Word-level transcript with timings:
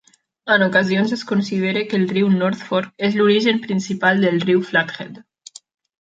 En 0.53 0.63
ocasions 0.67 1.11
es 1.17 1.23
considera 1.31 1.83
que 1.91 1.99
el 1.99 2.07
riu 2.13 2.31
North 2.37 2.65
Fork 2.71 3.07
és 3.09 3.19
l'origen 3.21 3.61
principal 3.67 4.25
del 4.25 4.41
riu 4.47 4.65
Flathead. 4.71 5.25